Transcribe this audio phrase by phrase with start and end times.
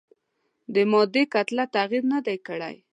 [0.73, 2.75] د مادې کتله تغیر نه دی کړی.